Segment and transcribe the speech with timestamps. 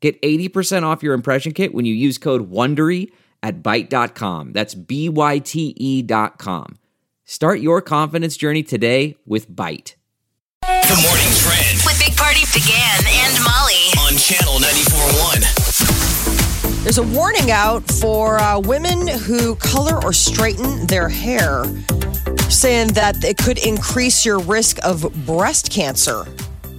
[0.00, 3.10] Get 80% off your impression kit when you use code WONDERY
[3.42, 4.52] at Byte.com.
[4.52, 6.78] That's B-Y-T-E dot com.
[7.24, 9.94] Start your confidence journey today with Byte.
[10.62, 13.90] Good morning trend with Big Party began and Molly.
[14.00, 16.84] on channel 94.1.
[16.84, 21.64] There's a warning out for uh, women who color or straighten their hair,
[22.48, 26.24] saying that it could increase your risk of breast cancer.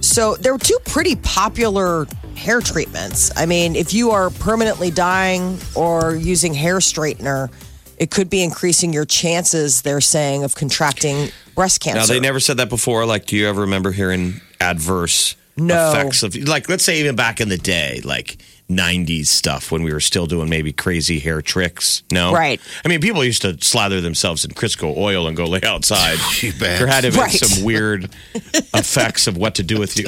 [0.00, 2.06] So there are two pretty popular
[2.40, 3.30] hair treatments.
[3.36, 7.50] I mean, if you are permanently dyeing or using hair straightener,
[7.98, 12.00] it could be increasing your chances, they're saying, of contracting breast cancer.
[12.00, 13.04] Now they never said that before.
[13.04, 15.90] Like, do you ever remember hearing adverse No.
[15.92, 18.38] effects of like let's say even back in the day, like
[18.70, 22.02] 90s stuff when we were still doing maybe crazy hair tricks?
[22.10, 22.32] No.
[22.32, 22.58] Right.
[22.84, 26.16] I mean, people used to slather themselves in Crisco oil and go lay outside.
[26.42, 26.78] You bet.
[26.78, 27.32] There had to have been Right.
[27.32, 28.04] some weird
[28.74, 30.06] effects of what to do with you,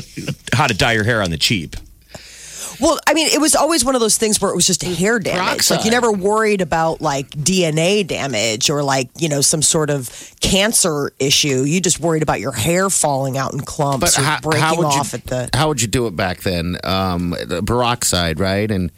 [0.55, 1.77] how to dye your hair on the cheap.
[2.81, 5.19] Well, I mean, it was always one of those things where it was just hair
[5.19, 5.41] damage.
[5.41, 5.79] Peroxide.
[5.79, 10.11] Like you never worried about like DNA damage or like, you know, some sort of
[10.41, 11.63] cancer issue.
[11.63, 15.13] You just worried about your hair falling out in clumps or breaking how would off
[15.13, 16.77] you at the how would you do it back then?
[16.85, 18.91] Um, the peroxide, right, and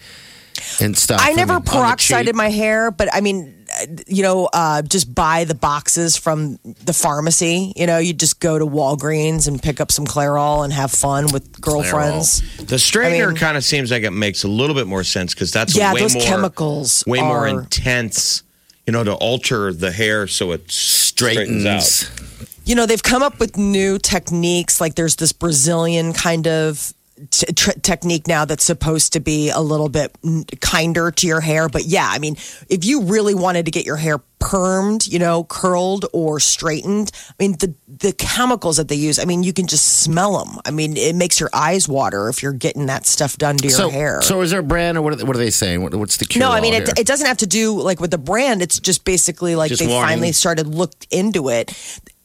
[0.80, 1.20] and stuff.
[1.22, 3.63] I never peroxided my hair, but I mean,
[4.06, 7.72] you know, uh, just buy the boxes from the pharmacy.
[7.76, 11.26] You know, you just go to Walgreens and pick up some Clairol and have fun
[11.32, 12.40] with girlfriends.
[12.58, 15.34] The straightener I mean- kind of seems like it makes a little bit more sense
[15.34, 18.42] because that's Yeah, way those more chemicals way more intense.
[18.86, 22.10] You know, to alter the hair so it straightens, straightens.
[22.10, 22.60] out.
[22.66, 26.92] you know they've come up with new techniques like there's this brazilian kind of
[27.30, 30.16] t- tr- technique now that's supposed to be a little bit
[30.60, 32.34] kinder to your hair but yeah i mean
[32.68, 37.34] if you really wanted to get your hair permed you know curled or straightened i
[37.38, 40.70] mean the the chemicals that they use i mean you can just smell them i
[40.70, 43.88] mean it makes your eyes water if you're getting that stuff done to your So,
[43.88, 45.20] hair so is there a brand or what?
[45.20, 45.82] Are, what are they saying?
[45.82, 46.40] What, what's the cure?
[46.44, 48.60] no, I mean it, it doesn't have to do like with the brand.
[48.62, 50.08] It's just basically like Just they warning.
[50.08, 51.72] finally started looked into it.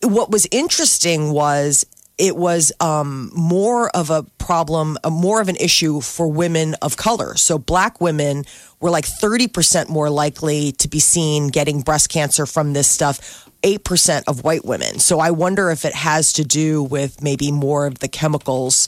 [0.01, 1.85] What was interesting was
[2.19, 6.97] it was um, more of a problem, a more of an issue for women of
[6.97, 7.35] color.
[7.37, 8.43] So black women
[8.79, 13.45] were like thirty percent more likely to be seen getting breast cancer from this stuff.
[13.61, 14.99] 8% of white women.
[14.99, 18.87] So I wonder if it has to do with maybe more of the chemicals.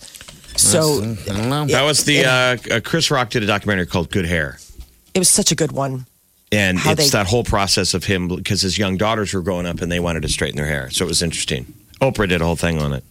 [0.55, 1.65] So I don't know.
[1.65, 4.59] That was the uh, uh, Chris Rock did a documentary called Good Hair.
[5.13, 6.05] it was such a good one.
[6.53, 9.65] And How it's they- that whole process of him because his young daughters were growing
[9.65, 10.89] up and they wanted to straighten their hair.
[10.89, 11.65] So it was interesting.
[11.99, 13.03] Oprah did a whole thing on it.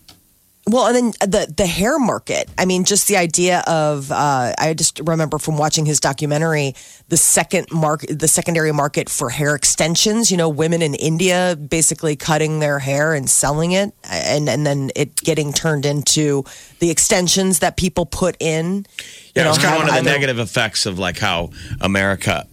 [0.67, 2.49] Well, and then the the hair market.
[2.59, 6.75] I mean, just the idea of uh, I just remember from watching his documentary
[7.09, 10.31] the second market, the secondary market for hair extensions.
[10.31, 14.91] You know, women in India basically cutting their hair and selling it, and and then
[14.95, 16.45] it getting turned into
[16.79, 18.87] the extensions that people put in.
[19.35, 22.47] Yeah, you it's kind of one of the either- negative effects of like how America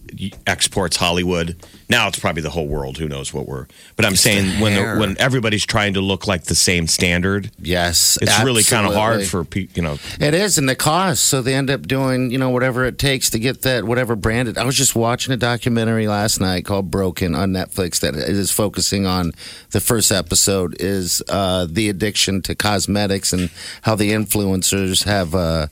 [0.46, 1.56] exports Hollywood.
[1.90, 2.98] Now it's probably the whole world.
[2.98, 3.66] Who knows what we're?
[3.96, 8.18] But I'm saying when the, when everybody's trying to look like the same standard, Yes,
[8.20, 9.76] it's really kind of hard for people.
[9.76, 11.24] You know, It is, and the cost.
[11.24, 14.58] So they end up doing, you know, whatever it takes to get that whatever branded.
[14.58, 19.06] I was just watching a documentary last night called Broken on Netflix that is focusing
[19.06, 19.32] on
[19.70, 23.50] the first episode is uh, the addiction to cosmetics and
[23.82, 25.34] how the influencers have.
[25.34, 25.66] Uh,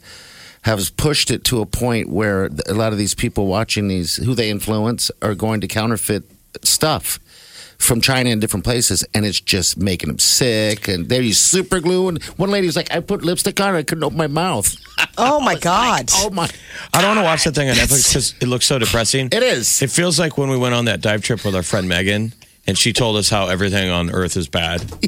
[0.66, 4.34] have pushed it to a point where a lot of these people watching these, who
[4.34, 6.24] they influence, are going to counterfeit
[6.62, 7.20] stuff
[7.78, 10.88] from China and different places, and it's just making them sick.
[10.88, 12.08] And they use super glue.
[12.08, 14.74] And one lady was like, "I put lipstick on, I couldn't open my mouth."
[15.18, 16.10] Oh my god!
[16.12, 16.50] Oh my!
[16.92, 19.28] I don't want to watch that thing on Netflix because it looks so depressing.
[19.32, 19.80] It is.
[19.80, 22.34] It feels like when we went on that dive trip with our friend Megan,
[22.66, 24.80] and she told us how everything on Earth is bad,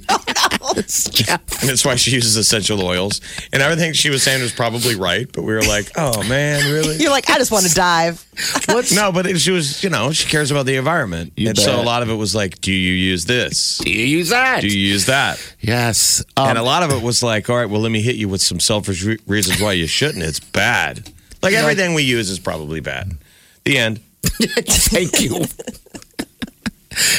[0.78, 3.20] and it's why she uses essential oils.
[3.52, 6.96] And everything she was saying was probably right, but we were like, "Oh man, really?"
[6.98, 8.24] You're like, I just want to dive.
[8.68, 11.58] What's No, but it, she was, you know, she cares about the environment, You and
[11.58, 13.78] so a lot of it was like, "Do you use this?
[13.78, 14.60] do you use that?
[14.60, 16.24] Do you use that?" yes.
[16.36, 18.28] Um, and a lot of it was like, "All right, well, let me hit you
[18.28, 20.22] with some selfish re- reasons why you shouldn't.
[20.24, 21.10] It's bad.
[21.42, 23.16] Like everything we use is probably bad."
[23.64, 24.00] The end.
[24.22, 25.44] Thank you.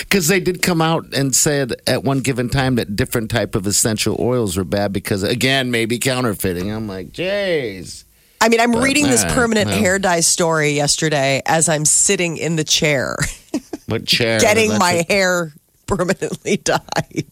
[0.10, 3.68] Because they did come out and said at one given time that different type of
[3.68, 6.72] essential oils were bad because again maybe counterfeiting.
[6.72, 8.06] I'm like, jeez.
[8.42, 9.78] I mean, I'm reading this permanent well.
[9.80, 13.18] hair dye story yesterday as I'm sitting in the chair
[13.86, 14.40] What chair?
[14.40, 15.12] getting That's my it.
[15.12, 15.54] hair
[15.86, 17.26] permanently dyed.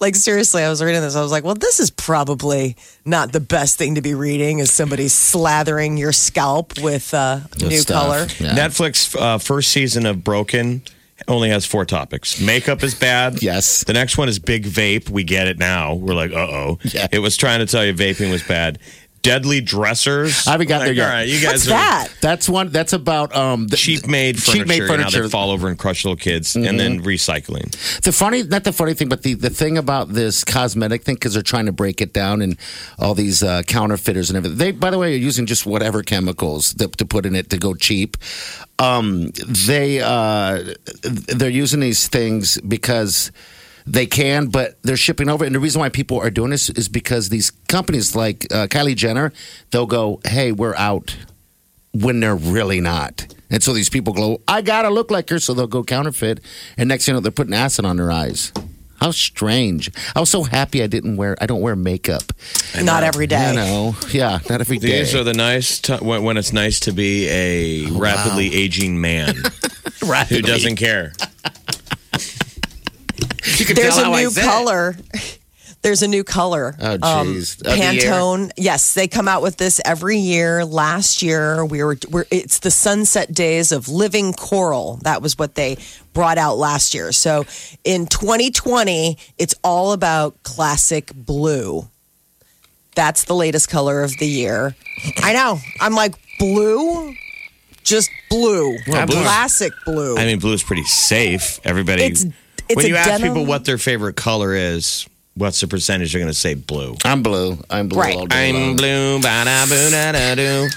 [0.00, 1.16] Like seriously, I was reading this.
[1.16, 4.70] I was like, well, this is probably not the best thing to be reading is
[4.70, 8.02] somebody slathering your scalp with uh, new stuff.
[8.02, 8.20] color.
[8.38, 8.54] Yeah.
[8.56, 10.82] Netflix uh, first season of Broken
[11.26, 12.40] only has four topics.
[12.40, 13.42] Makeup is bad.
[13.48, 13.84] Yes.
[13.84, 15.08] The next one is big vape.
[15.08, 15.94] We get it now.
[15.94, 16.78] We're like, uh oh.
[16.82, 17.06] Yeah.
[17.10, 18.78] It was trying to tell you vaping was bad.
[19.22, 20.46] Deadly dressers.
[20.46, 21.06] I haven't got there like, yet.
[21.06, 22.08] All right, you guys What's are that?
[22.20, 22.68] That's one.
[22.70, 24.58] That's about um the, cheap made furniture.
[24.58, 25.22] cheap made furniture.
[25.22, 27.70] they fall over and crush little kids, and then recycling.
[28.02, 31.34] The funny, not the funny thing, but the, the thing about this cosmetic thing, because
[31.34, 32.56] they're trying to break it down and
[32.98, 34.58] all these uh, counterfeiters and everything.
[34.58, 37.58] They, by the way, are using just whatever chemicals to, to put in it to
[37.58, 38.16] go cheap.
[38.78, 43.32] Um, they uh, they're using these things because
[43.92, 45.44] they can, but they're shipping over.
[45.44, 48.96] And the reason why people are doing this is because these companies like uh, Kylie
[48.96, 49.32] Jenner,
[49.70, 51.16] they'll go, "Hey, we're out,"
[51.92, 53.26] when they're really not.
[53.50, 56.40] And so these people go, I gotta look like her, so they'll go counterfeit.
[56.76, 58.52] And next thing you know, they're putting acid on their eyes.
[59.00, 59.92] How strange!
[60.16, 61.36] I was so happy I didn't wear.
[61.40, 62.32] I don't wear makeup.
[62.82, 63.50] Not every day.
[63.50, 64.98] You know, yeah, not every day.
[64.98, 69.36] These are the nice t- when, when it's nice to be a rapidly aging man
[70.28, 71.12] who doesn't care.
[73.58, 74.96] You can There's tell a new color.
[75.82, 76.74] There's a new color.
[76.80, 77.58] Oh, Um, jeez.
[77.60, 78.02] Of the year?
[78.02, 78.50] Pantone.
[78.56, 80.64] Yes, they come out with this every year.
[80.64, 84.98] Last year, we were, we're, it's the sunset days of living coral.
[85.02, 85.76] That was what they
[86.14, 87.12] brought out last year.
[87.12, 87.44] So
[87.84, 91.88] in 2020, it's all about classic blue.
[92.96, 94.74] That's the latest color of the year.
[95.18, 95.60] I know.
[95.80, 97.14] I'm like, blue?
[97.84, 98.76] Just blue.
[98.88, 100.16] Well, blue's- classic blue.
[100.18, 101.60] I mean, blue is pretty safe.
[101.64, 102.02] Everybody.
[102.02, 102.26] It's-
[102.68, 106.12] it's when a you ask denim- people what their favorite color is, what's the percentage?
[106.12, 106.96] They're going to say blue.
[107.04, 107.58] I'm blue.
[107.70, 108.16] I'm blue Right.
[108.16, 108.76] all day I'm long.
[108.76, 110.68] blue, ba da boo da da do.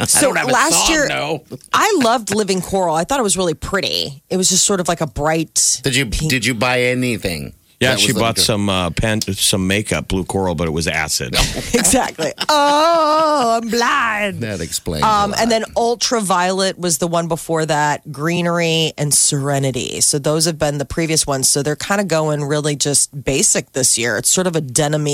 [0.06, 1.44] so last year, no.
[1.72, 2.94] I loved Living Coral.
[2.94, 4.22] I thought it was really pretty.
[4.30, 5.80] It was just sort of like a bright.
[5.82, 7.52] Did you did you buy anything?
[7.80, 10.88] Yeah, That she bought like- some uh, pen, some makeup, blue coral, but it was
[10.88, 11.34] acid.
[11.74, 12.32] exactly.
[12.48, 14.40] Oh, I'm blind.
[14.40, 15.04] That explains.
[15.04, 15.40] Um, a lot.
[15.40, 20.00] and then ultraviolet was the one before that, greenery and serenity.
[20.00, 21.48] So those have been the previous ones.
[21.48, 24.16] So they're kind of going really just basic this year.
[24.16, 25.06] It's sort of a denim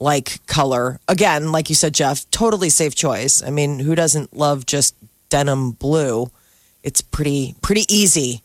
[0.00, 0.98] like color.
[1.06, 3.42] Again, like you said, Jeff, totally safe choice.
[3.42, 4.94] I mean, who doesn't love just
[5.28, 6.30] denim blue?
[6.82, 8.42] It's pretty pretty easy.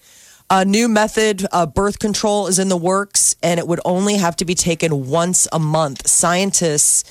[0.54, 4.36] A new method, of birth control, is in the works, and it would only have
[4.36, 6.06] to be taken once a month.
[6.10, 7.06] Scientists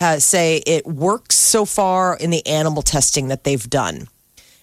[0.00, 4.08] uh, say it works so far in the animal testing that they've done.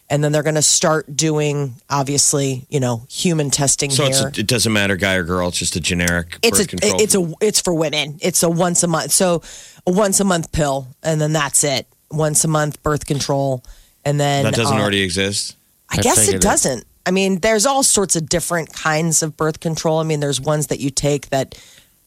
[0.09, 4.29] And then they're going to start doing, obviously, you know, human testing So it's here.
[4.29, 5.49] a, it doesn't matter, guy or girl.
[5.49, 7.01] It's just a generic it's birth a, control.
[7.01, 8.17] it's a, it's for women.
[8.19, 9.11] It's a once a month.
[9.11, 9.43] So
[9.85, 11.85] a once a month pill, and then that's it.
[12.09, 13.63] Once a month birth control,
[14.03, 15.55] and then that doesn't uh, already exist.
[15.87, 16.85] I I guess it figured it.
[17.05, 19.99] I mean, there's all sorts of different kinds of birth control.
[19.99, 21.59] I mean, there's ones that you take that,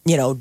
[0.06, 0.38] you know,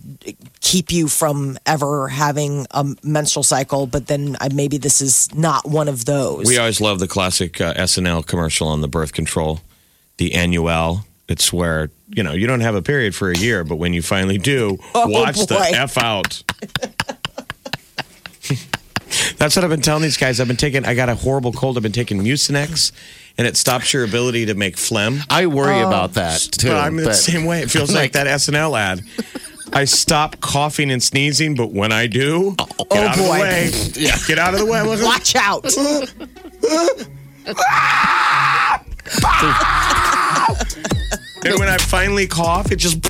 [0.62, 5.68] keep you from ever having a menstrual cycle, but then uh, maybe this is not
[5.68, 6.48] one of those.
[6.48, 9.60] We always love the classic uh, SNL commercial on the birth control,
[10.18, 11.02] the annual.
[11.28, 14.04] It's where you know you don't have a period for a year, but when you
[14.04, 16.44] finally do, Oh, watch the f out.
[19.38, 20.40] That's what I've been telling these guys.
[20.40, 20.86] I've been taking.
[20.86, 21.78] I got a horrible cold.
[21.78, 22.92] I've been taking Mucinex,
[23.38, 25.20] and it stops your ability to make phlegm.
[25.30, 25.88] I worry Oh.
[25.88, 26.70] about that too.
[26.70, 27.62] But I'm the same way.
[27.62, 29.02] It feels like, that SNL ad.
[29.74, 33.24] I stop coughing and sneezing, but when I do, oh, get out of boy.
[33.36, 33.70] the way.
[33.96, 34.82] Yeah, get out of the way.
[35.04, 35.66] Watch out.
[41.48, 43.04] And when I finally cough, it just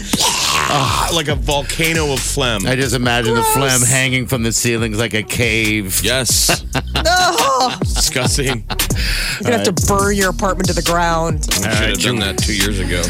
[0.68, 2.66] Ah, like a volcano of phlegm.
[2.66, 6.02] I just imagine the phlegm hanging from the ceilings like a cave.
[6.04, 6.64] yes.
[7.80, 8.64] Disgusting.
[8.66, 11.48] You're going to have to burn your apartment to the ground.
[11.64, 13.02] I should have done that two years ago.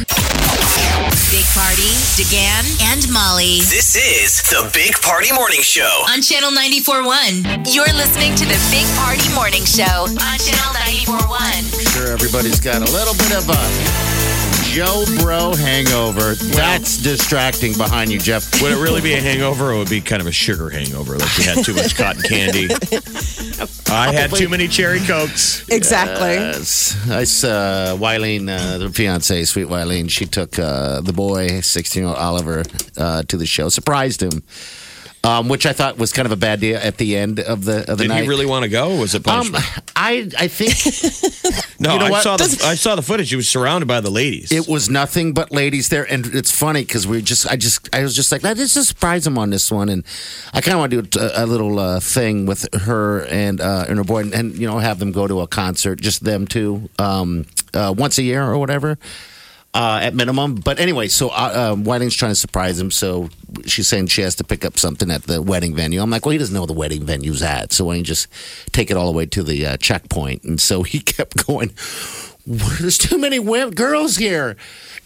[1.32, 6.04] Big Party, DeGan, and Molly This is the Big Party Morning Show.
[6.12, 7.74] on Channel 94.1.
[7.74, 10.72] You're listening to the Big Party Morning Show on Channel
[11.08, 11.94] 94.1.
[11.94, 13.60] Sure, everybody's got a little bit of a
[14.76, 16.36] Jo Bro hangover.
[16.36, 18.62] That's distracting behind you, Jeff.
[18.62, 21.18] Would it really be a hangover or would it be kind of a sugar hangover?
[21.18, 22.68] Like you had too much cotton candy?
[23.90, 25.66] I had too many cherry cokes.
[25.70, 26.34] Exactly.
[26.34, 27.10] Yes.
[27.10, 30.12] I saw Wileen, uh, the fiance, sweet Wileen.
[30.12, 32.64] She took uh, the boy, 16 year old Oliver,
[32.98, 34.44] uh, to the show, surprised him.
[35.26, 37.80] Um, which I thought was kind of a bad idea at the end of the
[37.92, 38.24] of the Did night.
[38.24, 38.92] he really want to go?
[38.92, 39.56] Or was it Um.
[39.96, 40.74] I I think
[41.80, 42.24] no, you know I what?
[42.24, 43.30] saw the I saw the footage.
[43.30, 44.52] He was surrounded by the ladies.
[44.52, 48.04] it was nothing but ladies there, and it's funny because we just I just I
[48.04, 50.04] was just like let's just surprise him on this one, and
[50.54, 53.86] I kind of want to do a, a little uh, thing with her and uh,
[53.88, 56.46] and her boy, and, and you know have them go to a concert, just them
[56.48, 58.98] two, um, uh, once a year or whatever.
[59.76, 62.90] Uh, at minimum, but anyway, so uh, um, Whiting's trying to surprise him.
[62.92, 63.30] So
[63.66, 66.02] she's saying she has to pick up something at the wedding venue.
[66.02, 68.06] I'm like, well, he doesn't know where the wedding venue's at, so why don't you
[68.06, 68.30] just
[68.72, 70.46] take it all the way to the uh, checkpoint?
[70.46, 71.74] And so he kept going.
[72.80, 73.40] There's too many
[73.72, 74.56] girls here,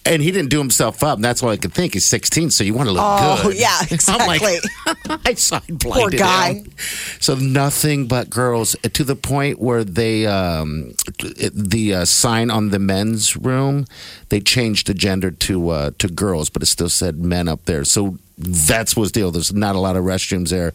[0.05, 1.15] and he didn't do himself up.
[1.17, 1.93] And that's all I could think.
[1.93, 3.57] He's 16, so you want to look Oh, good.
[3.57, 3.79] yeah,
[4.09, 5.19] I'm like, exactly.
[5.25, 6.53] I side blinded guy.
[6.55, 6.71] him.
[7.21, 10.93] So nothing but girls to the point where they um,
[11.53, 13.85] the uh, sign on the men's room
[14.27, 17.83] they changed the gender to uh, to girls, but it still said men up there.
[17.85, 19.31] So that's what's the deal.
[19.31, 20.71] There's not a lot of restrooms there.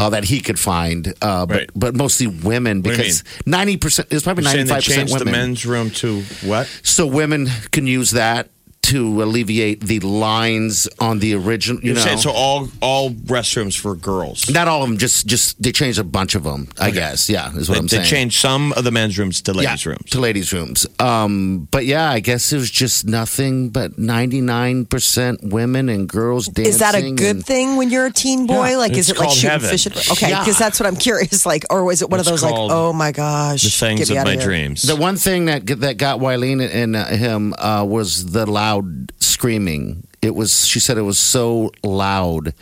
[0.00, 1.70] Uh, that he could find, uh, but Right.
[1.74, 5.12] but mostly women What do you because ninety percent it's probably saying they percent changed
[5.12, 5.26] women.
[5.26, 6.66] the men's room to what?
[6.82, 8.48] So women can use that
[8.90, 11.80] to alleviate the lines on the original.
[11.82, 14.48] You You're know, saying so all all restrooms for girls.
[14.50, 14.98] not all of them.
[14.98, 16.68] Just just they changed a bunch of them.
[16.78, 17.28] I guess.
[17.28, 18.04] Yeah, is what They, I'm they saying.
[18.06, 20.10] changed some of the men's rooms to ladies' yeah, rooms.
[20.10, 20.86] to ladies' rooms.
[20.98, 26.66] Um, but yeah, I guess it was just nothing but 99% women and girls dancing.
[26.66, 28.70] Is that a good and- thing when you're a teen boy?
[28.70, 29.70] Yeah, like, it's is it like called shooting heaven.
[29.70, 29.86] fish?
[29.86, 30.40] At, okay, Yeah.
[30.40, 31.46] because that's what I'm curious.
[31.46, 34.00] Like, or was it one It's of those like, called oh my gosh, The things
[34.00, 34.44] get me of outta my here.
[34.44, 34.82] dreams.
[34.82, 38.79] The one thing that that got Wileen and uh, him uh, was the loud
[39.18, 40.06] screaming.
[40.22, 40.66] It was.
[40.66, 42.54] She said it was so loud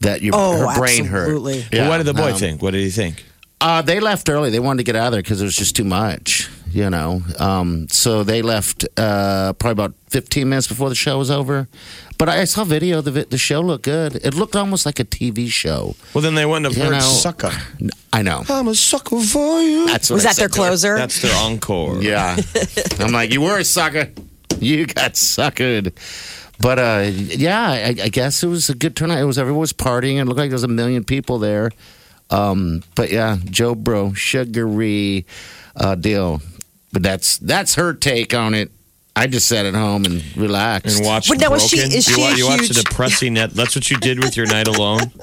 [0.00, 1.60] that your Oh, her brain absolutely.
[1.62, 1.72] hurt.
[1.72, 2.62] Well, what did the boy um, think?
[2.62, 3.24] What did he think?
[3.60, 4.50] Uh, they left early.
[4.50, 7.22] They wanted to get out of there because it was just too much, you know.
[7.40, 11.66] Um, so they left uh, probably about 15 minutes before the show was over.
[12.18, 13.00] But I, I saw video.
[13.00, 14.14] The vi- the show looked good.
[14.24, 15.96] It looked almost like a TV show.
[16.14, 17.50] Well, then they wouldn't have You heard know- sucker.
[18.12, 18.44] I know.
[18.48, 19.86] I'm a sucker for you.
[19.86, 20.96] That's Was I that their said to closer?
[20.96, 22.00] That's their encore.
[22.00, 22.36] Yeah.
[23.00, 24.10] I'm like, you were a sucker.
[24.62, 25.92] You got suckered.
[26.60, 29.18] But uh, yeah, I, I guess it was a good turnout.
[29.18, 30.16] It was everyone was partying.
[30.20, 31.70] It looked like there was a million people there.
[32.30, 35.24] Um, but yeah, Jo Bro, sugary
[35.76, 36.42] uh, deal.
[36.92, 38.70] But that's that's her take on it.
[39.14, 40.96] I just sat at home and relaxed.
[40.98, 42.82] And watched But now, is she- is you, she wa- a you watched huge- a
[42.82, 43.50] depressing net.
[43.50, 45.00] That's what you did with your night alone.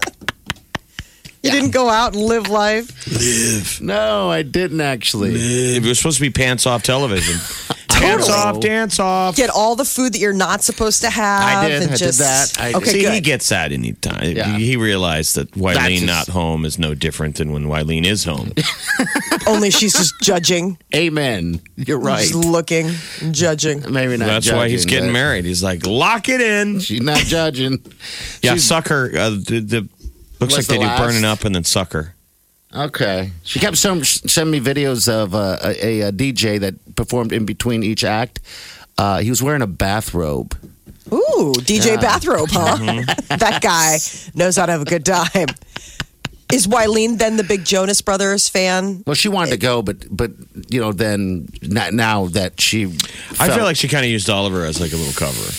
[1.43, 3.05] You didn't go out and live life.
[3.07, 3.79] Live.
[3.79, 5.33] no, I didn't actually.
[5.35, 7.35] It was supposed to be pants off television.
[7.99, 8.43] Pants Totally.
[8.57, 9.35] off, dance off.
[9.35, 11.41] Get all the food that you're not supposed to have.
[11.65, 11.81] I did.
[11.83, 12.59] And I did just, that.
[12.59, 12.75] I did.
[12.77, 13.13] okay, See, good.
[13.13, 14.35] he gets that anytime.
[14.35, 14.57] Yeah.
[14.57, 18.23] He realized that That's Wileen his- not home is no different than when Wileen is
[18.25, 18.51] home.
[19.47, 21.61] Only she's just judging, Amen.
[21.75, 22.21] You're right.
[22.21, 22.89] just looking,
[23.31, 23.91] judging.
[23.91, 24.25] Maybe not.
[24.27, 25.45] That's why he's getting but married.
[25.45, 26.79] He's like, lock it in.
[26.79, 27.79] She's not judging.
[28.41, 29.11] Yeah, She's- sucker.
[29.15, 29.89] Uh, the, the
[30.39, 32.14] looks Was like they the do burning up and then sucker.
[32.75, 33.31] Okay.
[33.43, 37.83] She kept some, sending me videos of uh, a, a, DJ that performed in between
[37.83, 38.41] each act.
[38.97, 40.57] Uh, he was wearing a bathrobe.
[41.11, 42.77] Ooh, DJ bathrobe, huh?
[42.77, 43.37] Mm-hmm.
[43.37, 43.97] that guy
[44.33, 45.47] knows how to have a good time.
[46.51, 49.03] Is Wileen then the big Jonas Brothers fan?
[49.05, 50.31] Well, she wanted to go, but but
[50.69, 52.85] you know, then now that she,
[53.39, 55.51] I feel like she kind of used Oliver as like a little cover.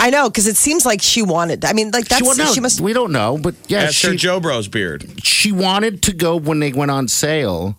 [0.00, 1.64] I know because it seems like she wanted.
[1.64, 2.80] I mean, like that's she, well, no, she must.
[2.80, 5.22] We don't know, but yeah, That's her Jo Bros beard.
[5.22, 7.76] she wanted to go when they went on sale.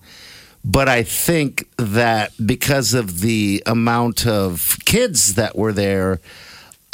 [0.64, 6.20] But I think that because of the amount of kids that were there,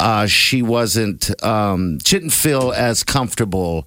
[0.00, 3.86] uh, she wasn't, um, she didn't feel as comfortable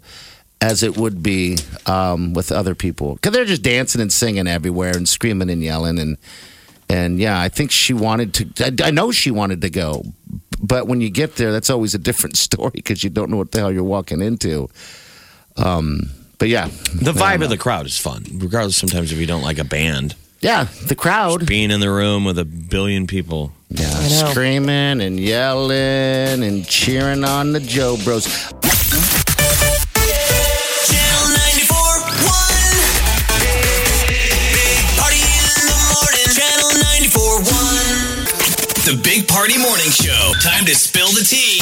[0.61, 1.57] as it would be
[1.87, 5.97] um, with other people because they're just dancing and singing everywhere and screaming and yelling
[5.97, 6.17] and
[6.87, 8.65] and yeah, I think she wanted to.
[8.83, 10.03] I, I know she wanted to go,
[10.61, 13.51] but when you get there, that's always a different story because you don't know what
[13.51, 14.69] the hell you're walking into.
[15.57, 18.75] Um, but yeah, The vibe of the crowd is fun, regardless.
[18.77, 22.39] Sometimes if you don't like a band, yeah, the crowd, being in the room with
[22.39, 23.51] a billion people.
[23.69, 23.89] yeah,
[24.29, 28.25] screaming and yelling and cheering on the Jo Bros.
[30.89, 34.09] Channel 94.1.
[34.09, 36.25] Big Party in the morning.
[36.33, 38.85] Channel 94.1.
[38.85, 40.33] The Big Party Morning Show.
[40.41, 41.61] Time to spill the tea.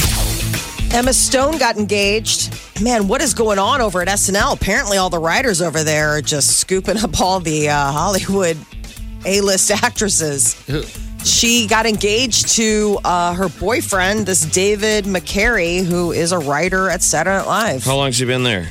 [0.92, 2.52] Emma Stone got engaged.
[2.82, 4.56] Man, what is going on over at SNL?
[4.56, 8.58] Apparently, all the writers over there are just scooping up all the uh, Hollywood
[9.24, 10.56] A-list actresses.
[11.24, 17.04] She got engaged to uh, her boyfriend, this David McCary, who is a writer at
[17.04, 17.84] Saturday Night Live.
[17.84, 18.68] How long's she been there?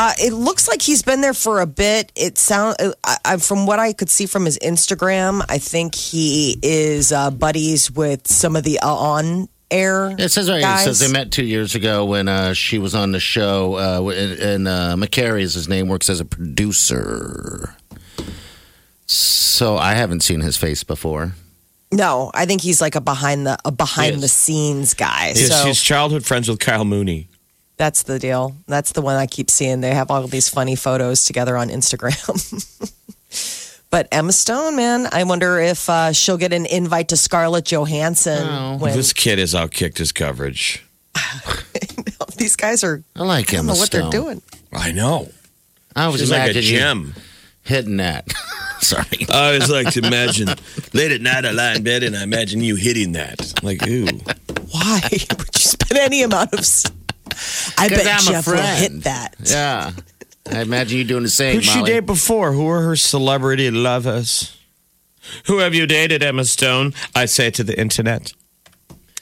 [0.00, 2.12] Uh, it looks like he's been there for a bit.
[2.14, 6.56] It sound I, I, from what I could see from his Instagram, I think he
[6.62, 10.14] is uh, buddies with some of the uh, on air.
[10.16, 10.60] It says right.
[10.60, 13.74] here, It says they met two years ago when uh, she was on the show,
[13.74, 15.88] uh, and, and uh, McCary is his name.
[15.88, 17.74] Works as a producer.
[19.06, 21.32] So I haven't seen his face before.
[21.90, 25.32] No, I think he's like a behind the a behind the scenes guy.
[25.34, 27.26] Yes, so she's childhood friends with Kyle Mooney.
[27.78, 28.56] That's the deal.
[28.66, 29.80] That's the one I keep seeing.
[29.80, 32.18] They have all these funny photos together on Instagram.
[33.90, 38.46] but Emma Stone, man, I wonder if uh, she'll get an invite to Scarlett Johansson.
[38.46, 38.76] Oh.
[38.78, 40.84] When This kid has outkicked his coverage.
[42.36, 43.66] these guys are, I like I don't him.
[43.66, 44.42] know what they're doing.
[44.72, 45.28] I know.
[45.96, 47.14] I was She's like a gem.
[47.62, 48.30] hitting that.
[48.80, 49.26] Sorry.
[49.28, 50.48] I always like to imagine
[50.92, 53.62] late at night I lie in bed and I imagine you hitting that.
[53.62, 54.06] Like, ooh.
[54.70, 56.64] Why would you spend any amount of?
[57.78, 59.34] S- I 'Cause bet I'm a Jeff will hit that.
[59.44, 59.92] Yeah.
[60.50, 61.56] I imagine you doing the same.
[61.56, 61.92] Who'd she Molly.
[61.92, 62.52] date before?
[62.52, 64.52] Who were her celebrity lovers?
[65.46, 66.94] Who have you dated, Emma Stone?
[67.14, 68.32] I say to the internet.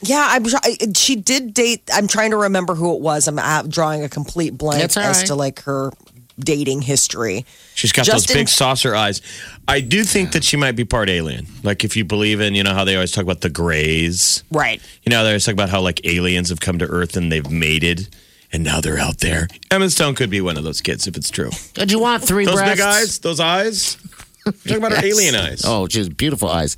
[0.01, 0.43] Yeah, I'm.
[0.45, 1.81] try- I- She did date.
[1.93, 3.27] I'm trying to remember who it was.
[3.27, 5.27] I'm uh, drawing a complete blank That's all as right.
[5.27, 5.91] to like her
[6.39, 7.45] dating history.
[7.75, 9.21] She's got Justin- those big saucer eyes.
[9.67, 11.47] I do think that she might be part alien.
[11.63, 14.43] Like if you believe in, you know how they always talk about the grays.
[14.51, 14.79] Right.
[15.03, 17.49] You know, they always talk about how like aliens have come to Earth and they've
[17.49, 18.07] mated
[18.53, 19.47] and now they're out there.
[19.71, 21.49] Emma Stone could be one of those kids if it's true.
[21.73, 22.75] Did you want three Those breasts?
[22.75, 23.97] big eyes, those eyes.
[24.45, 25.63] You're talking about her alien eyes.
[25.65, 26.77] Oh, she has beautiful eyes.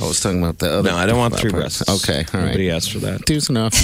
[0.00, 0.90] I was talking about the other.
[0.90, 1.62] no, I don't want three part.
[1.64, 1.82] breasts.
[2.04, 2.46] Okay, all right.
[2.46, 3.26] Nobody asked for that.
[3.26, 3.74] Two's enough.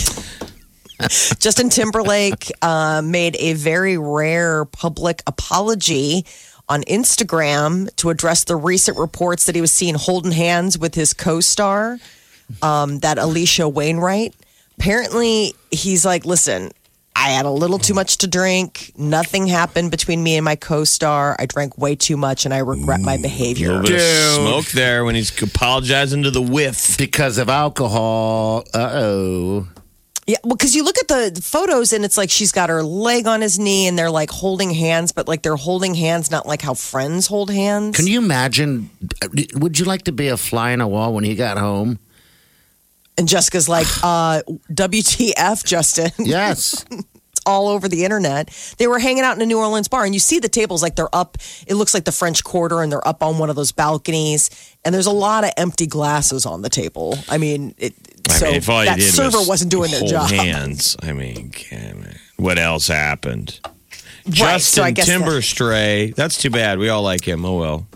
[1.38, 6.24] Justin Timberlake uh, made a very rare public apology
[6.68, 11.12] on Instagram to address the recent reports that he was seen holding hands with his
[11.14, 11.98] co-star,
[12.62, 14.34] um, that Alisha Wainwright.
[14.78, 16.70] Apparently, he's like, "Listen,
[17.22, 18.92] I had a little too much to drink.
[18.96, 21.36] Nothing happened between me and my co-star.
[21.38, 24.66] I drank way too much, and I regret my A behavior." little bit of smoke
[24.72, 26.96] there when he's apologizing to the whiff.
[26.96, 28.64] because of alcohol.
[28.72, 29.68] Uh oh.
[30.26, 33.26] Yeah, well, because you look at the photos and it's like she's got her leg
[33.26, 36.62] on his knee and they're like holding hands, but like they're holding hands, not like
[36.62, 37.96] how friends hold hands.
[37.96, 38.90] Can you imagine?
[39.54, 41.98] Would you like to be a fly in a wall when he got home?
[43.20, 46.10] And Jessica's like, uh, WTF, Justin.
[46.26, 46.84] Yes.
[46.90, 48.48] It's all over the internet.
[48.78, 50.96] They were hanging out in a New Orleans bar and you see the tables like
[50.96, 51.38] they're up.
[51.66, 54.50] It looks like the French Quarter and they're up on one of those balconies.
[54.84, 57.16] And there's a lot of empty glasses on the table.
[57.28, 57.94] I mean, it,
[58.28, 60.30] I so mean, if all you that did server was wasn't doing their hold job.
[60.30, 60.96] hands.
[61.02, 61.52] I mean,
[62.36, 63.58] what else happened?
[64.26, 66.14] Right, Justin so I that- Timberstray.
[66.14, 66.78] That's too bad.
[66.78, 67.44] We all like him.
[67.44, 67.86] Oh well.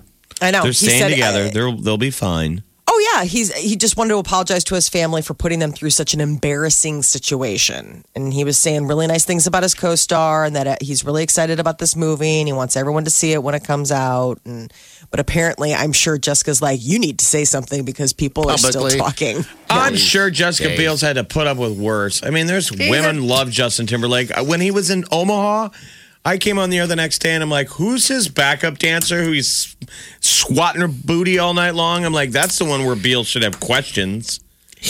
[0.43, 0.63] I know.
[0.63, 1.45] They're staying said, together.
[1.45, 2.64] uh, They'll they'll be fine.
[2.97, 5.91] Oh yeah, he's he just wanted to apologize to his family for putting them through
[5.91, 8.05] such an embarrassing situation.
[8.15, 11.25] And he was saying really nice things about his co-star and that uh, he's really
[11.25, 14.39] excited about this movie and he wants everyone to see it when it comes out
[14.45, 14.73] and
[15.11, 18.89] but apparently I'm sure Jessica's like you need to say something because people are still
[18.91, 19.45] talking.
[19.69, 20.79] I'm sure Jessica Dave.
[20.79, 22.23] Biel's had to put up with worse.
[22.23, 24.37] I mean, there's women love Justin Timberlake.
[24.39, 25.71] Uh, When he was in Omaha,
[26.25, 29.23] I came on the air the next day and I'm like, who's his backup dancer
[29.23, 29.77] who he's
[30.21, 32.05] squatting her booty all night long?
[32.05, 34.41] I'm like, that's the one where Biel should have questions.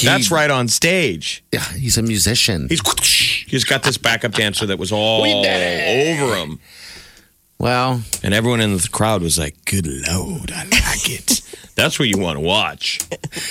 [0.04, 1.44] that's right on stage.
[1.52, 2.68] Yeah, he's a musician.
[2.68, 2.80] He's
[3.48, 6.60] he's got this backup dancer that was all over him.
[7.64, 11.40] Well, And everyone in the crowd was like, good Lord, I like it.
[11.74, 13.00] That's what you want to watch.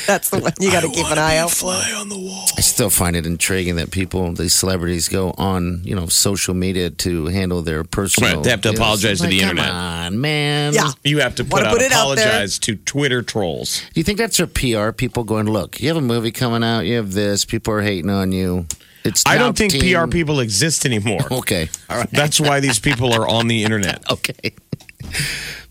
[0.06, 1.74] That's the one you got to keep an eye out for.
[1.74, 2.46] Fly on the wall.
[2.56, 6.92] I still find it intriguing that people, these celebrities, go on, you know, social media
[6.92, 8.36] to handle their personal.
[8.36, 9.74] Right, they have to you know, apologize to like, the come internet.
[9.74, 10.74] on, man.
[10.74, 10.92] Yeah.
[11.04, 13.82] You have to put Wanna out put it out apologize to Twitter trolls.
[13.94, 16.82] Do you think that's your PR people going, look, you have a movie coming out,
[16.82, 18.68] you have this, people are hating on you.
[19.06, 21.20] It's I don't think team- PR people exist anymore.
[21.32, 21.70] Okay.
[21.90, 22.10] All right.
[22.12, 24.04] That's why these people are on the internet.
[24.12, 24.54] Okay.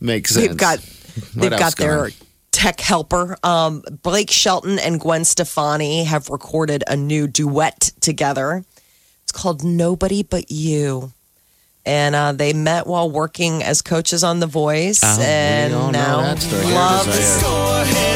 [0.01, 0.47] Makes sense.
[0.49, 0.79] They've got
[1.35, 2.13] they've got their going
[2.51, 3.37] tech helper.
[3.43, 8.65] Um, Blake Shelton and Gwen Stefani have recorded a new duet together.
[9.23, 11.13] It's called Nobody But You.
[11.85, 16.39] And uh, they met while working as coaches on The Voice, Oh, and now that
[16.39, 16.63] story.
[16.67, 18.12] Here it is love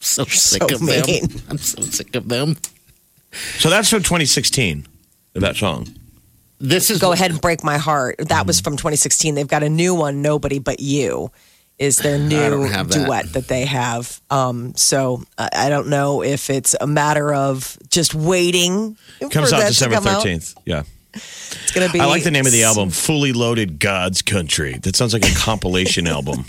[0.00, 1.26] so sick so of mean.
[1.26, 1.42] them.
[1.48, 2.56] I'm so sick of them.
[3.58, 4.86] So that's from 2016,
[5.34, 5.86] that song.
[6.58, 8.16] This is Go Ahead and Break My Heart.
[8.28, 9.34] That was from 2016.
[9.34, 11.30] They've got a new one, Nobody But You.
[11.78, 12.90] Is their new that.
[12.90, 14.20] duet that they have.
[14.28, 18.98] Um, so I I don't know if it's a matter of just waiting.
[19.30, 20.22] Comes out December come out.
[20.22, 20.56] 13th.
[20.66, 20.82] Yeah.
[21.14, 21.98] It's going to be.
[22.00, 24.74] I like the name of the album, Fully Loaded God's Country.
[24.82, 26.44] That sounds like a compilation album.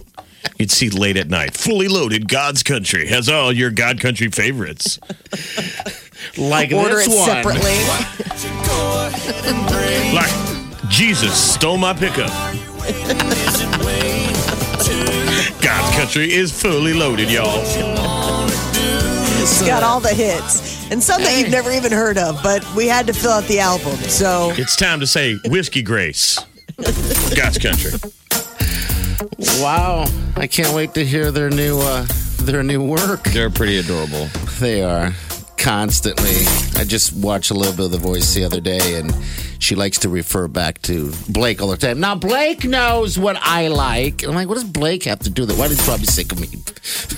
[0.57, 4.99] You'd see late at night, fully loaded God's Country has all your God Country favorites.
[6.37, 7.25] Like Order this it one.
[7.25, 7.77] separately.
[8.67, 10.13] Go ahead and break.
[10.13, 12.29] Like Jesus stole my pickup.
[12.85, 14.27] Is it way
[14.83, 17.61] too God's Country is fully loaded, y'all.
[19.43, 22.87] It's got all the hits and some that you've never even heard of, but we
[22.87, 23.95] had to fill out the album.
[23.97, 26.39] So It's time to say Whiskey Grace.
[27.35, 27.91] God's Country.
[29.61, 30.05] Wow.
[30.35, 32.05] I can't wait to hear their new uh
[32.41, 33.23] their new work.
[33.25, 34.27] They're pretty adorable.
[34.59, 35.13] They are
[35.57, 36.45] constantly.
[36.79, 39.13] I just watched a little bit of The Voice the other day, and
[39.61, 41.99] she likes to refer back to Blake all the time.
[41.99, 44.23] Now Blake knows what I like.
[44.23, 45.57] I'm like, what does Blake have to do with it?
[45.57, 46.47] Why did probably sick of me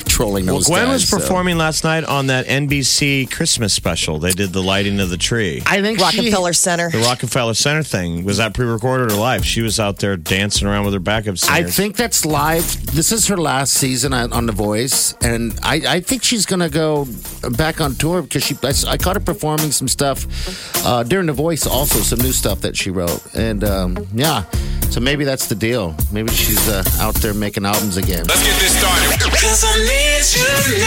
[0.08, 1.18] trolling Well, Gwen guys, was so.
[1.20, 4.20] performing last night on that NBC Christmas special.
[4.20, 5.64] They did the lighting of the tree.
[5.66, 6.90] I think she- Rockefeller Center.
[6.92, 9.46] The Rockefeller Center thing was that pre-recorded or live?
[9.46, 11.66] She was out there dancing around with her backup singers.
[11.66, 12.86] I think that's live.
[12.94, 16.60] This is her last season on, on The Voice, and I, I think she's going
[16.60, 17.08] to go
[17.58, 18.56] back on tour because she.
[18.62, 20.28] I, I caught her performing some stuff
[20.86, 24.44] uh, during The Voice, also some new stuff that she wrote, and um, yeah,
[24.90, 25.96] so maybe that's the deal.
[26.12, 28.26] Maybe she's uh, out there making albums again.
[28.28, 29.10] Let's get this started.
[29.10, 30.86] I need you.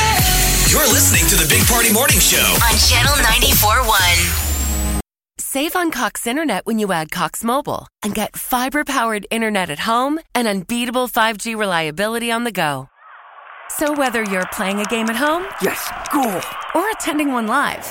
[0.70, 2.36] You're listening to the Big Party Morning Show.
[2.38, 5.00] On Channel 94.1.
[5.38, 9.80] Save on Cox Internet when you add Cox Mobile and get fiber powered internet at
[9.80, 12.88] home and unbeatable 5G reliability on the go.
[13.70, 16.40] So whether you're playing a game at home, yes, cool,
[16.74, 17.84] or attending one live,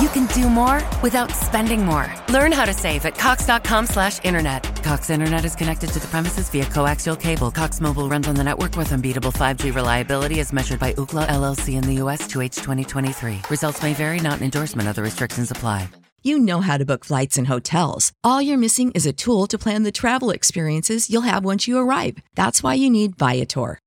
[0.00, 2.12] you can do more without spending more.
[2.30, 4.62] Learn how to save at cox.com slash internet.
[4.82, 7.50] Cox Internet is connected to the premises via coaxial cable.
[7.50, 11.74] Cox Mobile runs on the network with unbeatable 5G reliability as measured by Ookla LLC
[11.74, 12.26] in the U.S.
[12.28, 13.40] to H 2023.
[13.50, 14.88] Results may vary, not an endorsement.
[14.88, 15.88] Other restrictions apply.
[16.24, 18.12] You know how to book flights and hotels.
[18.22, 21.78] All you're missing is a tool to plan the travel experiences you'll have once you
[21.78, 22.18] arrive.
[22.36, 23.80] That's why you need Viator.